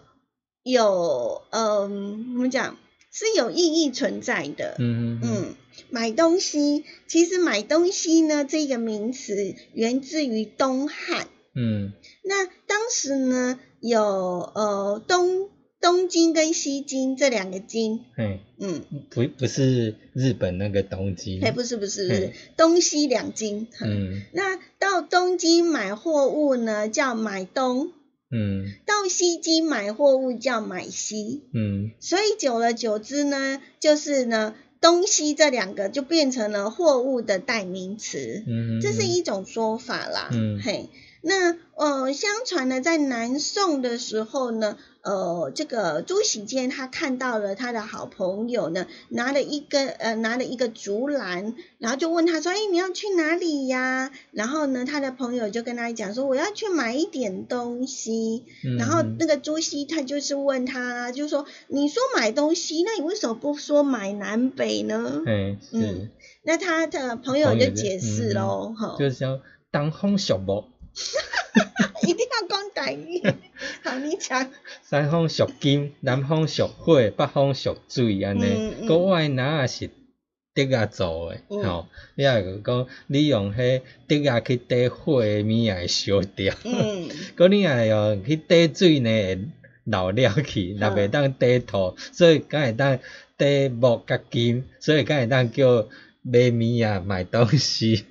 [0.63, 2.77] 有，嗯，我们讲，
[3.11, 4.75] 是有意义存在的。
[4.79, 5.55] 嗯哼，嗯，
[5.89, 11.27] 买东西，其实买东西呢这个名词源自于东汉。
[11.55, 11.93] 嗯
[12.23, 15.49] 那当时呢有呃东
[15.81, 23.67] 东京跟西京这两个京，嗯，嗯，不不是日本那个东京，哎不是不是不是东西两京。
[23.81, 27.91] 嗯那到东京买货物呢叫买东，
[28.31, 28.73] 嗯。
[28.85, 31.91] 到西京买货物叫买西，嗯。
[31.99, 38.43] 所以久而久之呢，就是呢东西这两个就变成了货物的代名词。
[38.47, 40.61] 嗯，这是一种说法啦，嗯。
[40.61, 40.89] 嘿，
[41.21, 54.11] 那呃，相传呢，在南宋的时候呢，呃，这个朱喜鉴他看到了他的好朋友呢，拿了一根呃拿了一个竹篮，然后就问他说，哎，你要去哪里呀？
[54.31, 58.45] 然后呢，他的朋友就跟他讲说，我要去买一点东西。
[58.63, 65.21] 嗯然后那个朱熹他就是问他，就说，你说买东西，那你为什么不说买南北呢？
[65.71, 66.09] 嗯，
[66.43, 69.39] 那他的朋友就解释喽，哈、就是叫
[69.71, 70.65] 东方属木，
[72.03, 73.21] 一定要讲台语。
[73.83, 74.51] 好，你讲。
[74.83, 78.73] 西方属金，南方属火，北方属水安嗯尼。
[78.81, 79.89] 嗯国外哪也是
[80.55, 81.63] 竹啊做诶，嗯。
[81.63, 89.39] 吼，你也个讲你用迄竹啊去底火诶物也会烧掉，嗯， 佮你也用去底水呢会
[89.85, 92.99] 老了去，若袂当底土，所以敢会当
[93.37, 95.87] 底木甲金，所以敢会当叫
[96.21, 98.05] 买物啊买东西，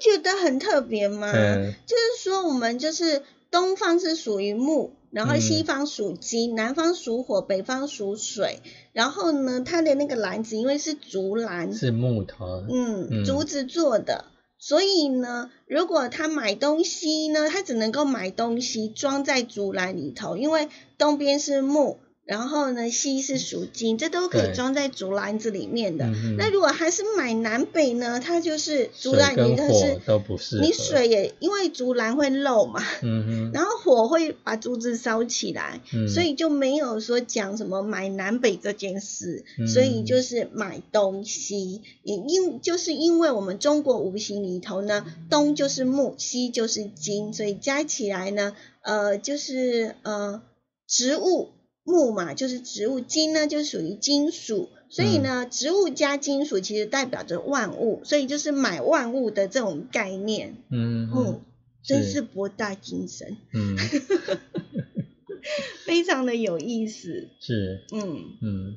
[0.00, 1.32] 觉得很特别吗？
[1.32, 8.60] 嗯就是说，我们就是东方是属于木，然后嗯西方属金，南方属火，北方属水。
[8.92, 14.26] 然后呢，它的那个篮子因为是竹篮，是木头，嗯，嗯竹子做的。
[14.60, 20.68] 所以呢，如果他买东西呢，他只能够买东西装在竹篮里头，因为
[20.98, 26.04] 东边是木，然后呢西是属金，这都可以装在竹篮子里面的。
[26.04, 30.60] 嗯那如果还是买南北呢，它就是竹篮里头是，都不是。
[30.60, 50.42] 你水也因为竹篮会漏嘛，嗯，然后火会把竹子烧起来，嗯所以就没有说讲什么买南北这件事，嗯所以就是买东西，也因就是因为我们中国五行里头呢，东就是木，西就是金，所以加起来呢，呃，就是呃
[50.86, 51.48] 植物
[51.88, 54.68] 木嘛，就是植物，金呢就属于金属。
[54.90, 60.56] 所以呢，植物加金属其实代表着万物，所以就是买万物的这种概念。
[60.70, 61.40] 嗯嗯，
[61.82, 63.36] 真是是博大精深。
[63.54, 63.76] 嗯
[65.86, 67.28] 非常的有意思。
[67.40, 68.76] 是嗯，嗯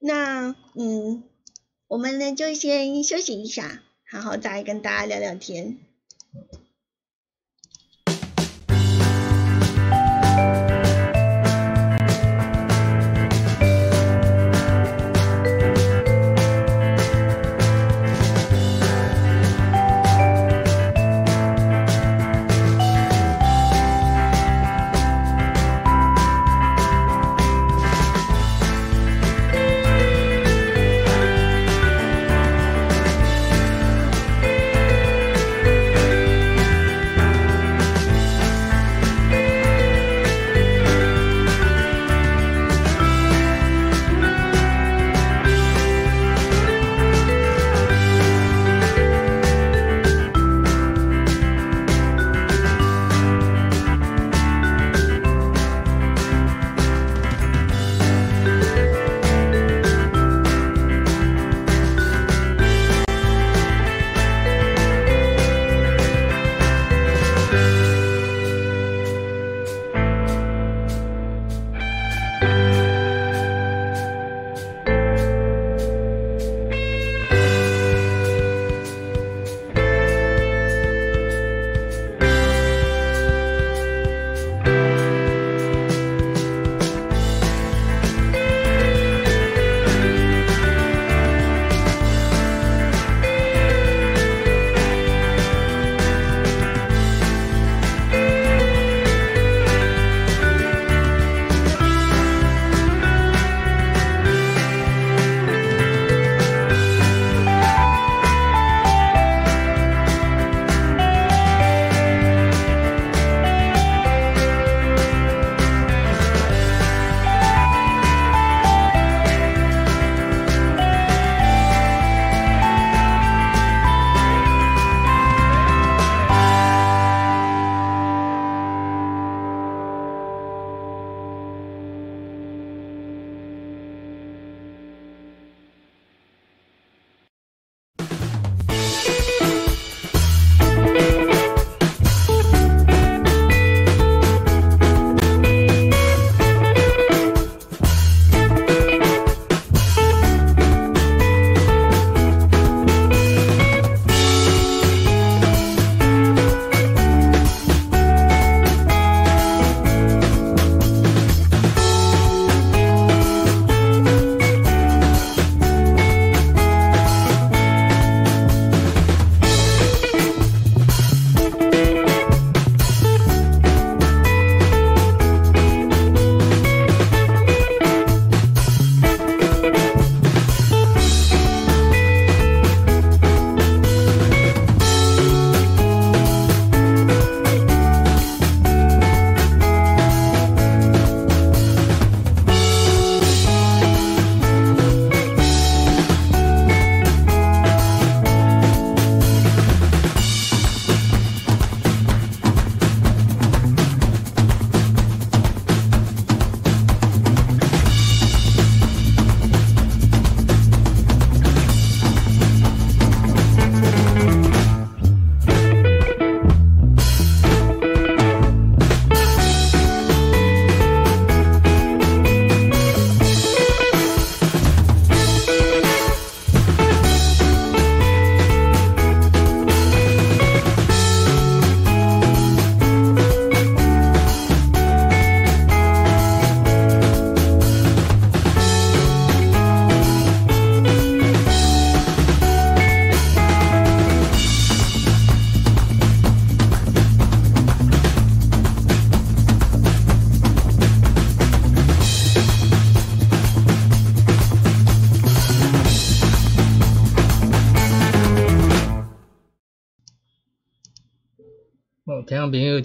[0.00, 1.22] 那嗯，
[1.88, 5.78] 我们呢就先休息一下，好好再跟大家聊聊天。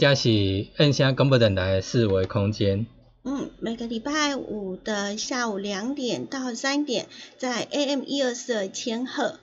[0.08, 2.86] 这是按下广播电台的四维空间。
[3.26, 9.38] 嗯，每个礼拜五的下午两点到三点，在 AM 一二四的千赫。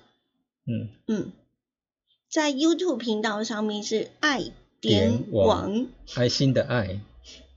[0.66, 1.32] 嗯，嗯，
[2.30, 6.98] 在 YouTube 频道上面是爱点网爱心的爱，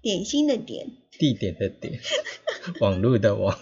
[0.01, 0.91] 点心的点。
[1.11, 2.01] 地点的点，
[2.81, 3.57] 网络的网。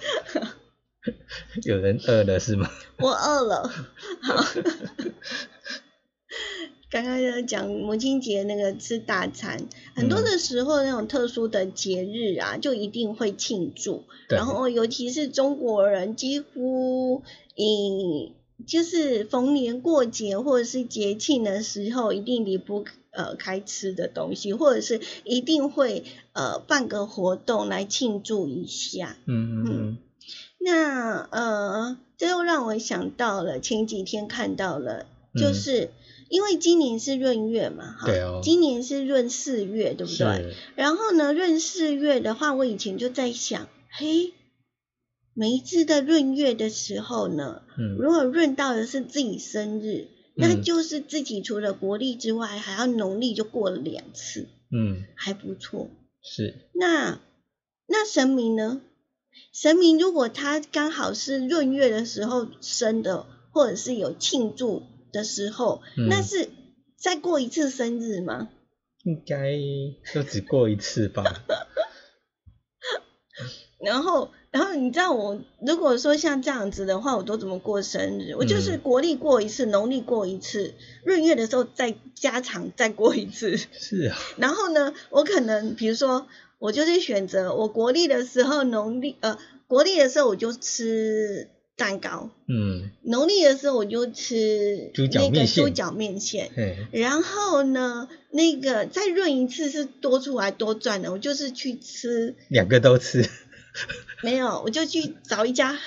[1.62, 2.72] 有人饿了是吗？
[2.98, 3.72] 我饿了，
[4.24, 4.43] 好。
[6.90, 14.04] 刚刚在讲母亲节那个吃大餐，很多的时候那种特殊的节日啊，就一定会庆祝。
[14.30, 17.24] 然后尤其是中国人，几乎
[17.56, 18.34] 以
[18.66, 29.18] 就是逢年过节或者是节庆的时候，一定离不呃开吃的东西，或者是一定会呃办个活动来庆祝一下。
[29.26, 29.98] 嗯嗯嗯，
[30.60, 35.06] 那呃，这又让我想到了前几天看到了，
[35.36, 35.90] 就是、
[36.30, 40.55] 因为今年是闰月嘛，哈，嗯对哦今年是闰四月，对不对？
[40.76, 44.34] 然后呢，闰四月的话，我以前就在想，嘿，
[45.34, 55.89] 每一次的闰月的时候呢，嗯如果闰到的是自己生日，那嗯就是自己除了国历之外，还要农历就过了两次，嗯还不错。
[56.21, 57.19] 是，那
[57.88, 58.82] 那神明呢？
[59.51, 64.84] 神明如果他刚好是闰月的时候生的，或者是有庆祝
[65.16, 66.49] 的时候，嗯那是
[66.97, 68.49] 再过一次生日吗？
[69.03, 69.53] 应该
[70.13, 71.24] 就只过一次吧？
[73.80, 78.34] 然后，然后你知道我如果说像这样子的话，我都怎么过生日？
[78.36, 80.74] 我就是嗯国历过一次，农历过一次，
[81.05, 83.57] 闰月的时候再加长再过一次。
[83.74, 86.26] 是啊， 然后呢，我可能比如说，
[86.57, 89.38] 我就是选择我国历的时候，农历呃
[89.68, 96.49] 国历的时候我就吃蛋糕，嗯，农历的时候我就吃那个猪脚面线。
[96.55, 103.30] 嘿，然后呢，那个再润一次是多出来多赚的，我就是去吃两个都吃，
[104.23, 105.78] 没有，我就去找一家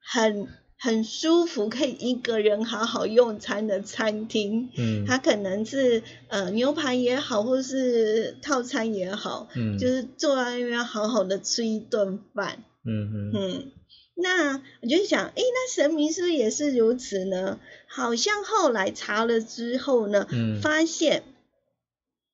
[0.00, 0.46] 很
[0.78, 4.70] 很舒服，可以一个人好好用餐的餐厅。
[4.76, 5.04] 嗯。
[5.04, 12.62] 它可能是呃牛排也好，或是套餐也好，嗯，就是坐在那边好好的吃一顿饭。
[12.86, 13.72] 嗯嗯嗯，
[14.20, 17.58] 那我就想，诶，那神明是不是也是如此呢？
[17.86, 21.22] 好像后来查了之后呢，嗯发现。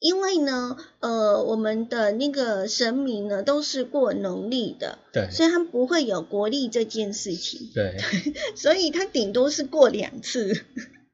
[0.00, 7.96] 因为呢，呃，我们的那个神明呢都是过农历的，对所以他们不会有国历这件事情，对，
[8.54, 10.52] 所以他顶多是过两次，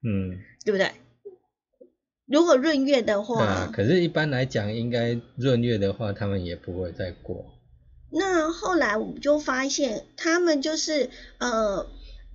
[0.03, 0.91] 嗯， 对不对？
[2.27, 3.71] 如果闰月的话，啊。
[3.73, 7.45] 可是，一般来讲，应该闰月的话，他们也不会再过。
[8.11, 11.87] 那后来我们就发现，他们就是呃，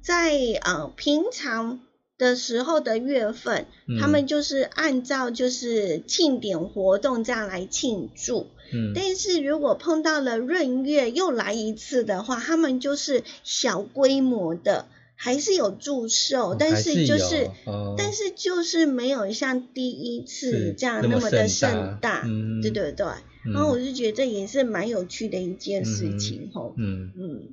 [0.02, 1.80] 在呃平常
[2.18, 8.48] 的时候的月份，嗯他们就是按照就是庆典活动这样来庆祝。
[8.74, 17.50] 嗯，但是如果碰到了闰月又来一次的话，他们就是小规模的，还是有祝寿，哦但是就是。
[17.66, 23.06] 哦但是就是没有像第一次这样那么么的盛大盛大，嗯对对对。
[23.46, 26.74] 嗯然后我就觉得这也是蛮有趣的一件事嗯情吼。
[26.78, 27.44] 嗯，嗯，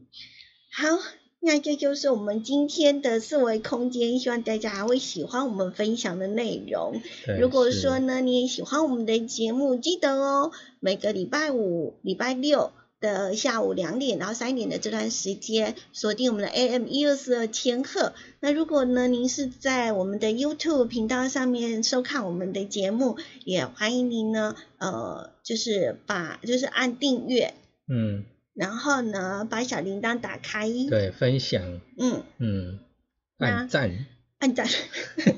[0.72, 0.86] 好，
[1.40, 7.01] 那这就是我们今天的四维空间，希望大家还会喜欢我们分享的内容。
[7.40, 12.70] 如果说呢你也喜欢我们的节目，记得哦，每个礼拜五、礼拜六。
[13.03, 18.14] 的下午两点到三点的这段时间，锁定我们的 AM 一二四二千赫。
[18.40, 27.53] 那如果呢，您是在我们的 YouTube 频道上面收看我们的节目，也欢迎您呢，呃，就是把就是按订阅，
[27.88, 28.24] 嗯，
[28.55, 32.78] 然后呢，把小铃铛打开，对，分享，嗯，嗯，
[33.38, 34.07] 按赞、
[34.38, 34.66] 按赞，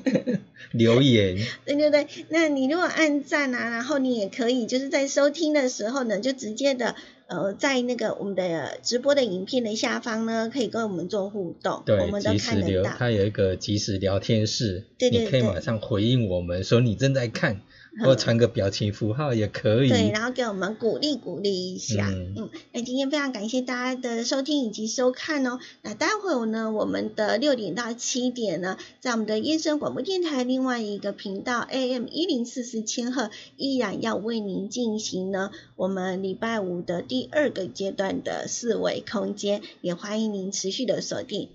[0.71, 2.07] 留言，对对对。
[2.29, 6.95] 那你如果按赞啊，然后你也可以就是在收听的时候呢，就直接的
[7.27, 12.95] 呃，在那个我们的直播的影片的下方呢，可以跟我们做互动，我，们都即时留，看得到。
[12.97, 17.61] 它有一个即时聊天室，对对对你可以马上回应我们说你正在看，
[18.03, 19.89] 或传个表情符号也可以。
[19.89, 25.59] 对，然后给我们鼓励鼓励一下，嗯嗯，那今天非常感谢大家的收听以及收看哦。
[25.81, 41.49] 那待会儿呢，我们的六点到七点呢，在我们的燕声广播电台另外一个频道 AM 一零四四千赫，依然要为您进行呢我们礼拜五的第二个阶段的四维空间，也欢迎您持续的锁定，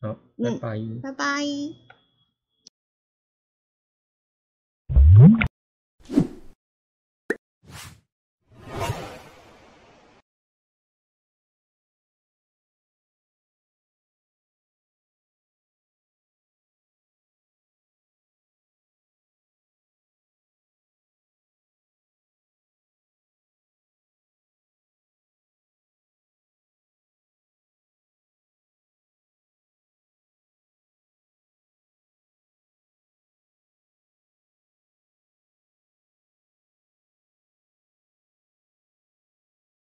[0.00, 0.78] 好，拜嗯拜。
[1.02, 1.81] 拜拜。